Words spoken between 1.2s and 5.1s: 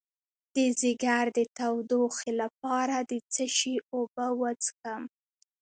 د تودوخې لپاره د څه شي اوبه وڅښم؟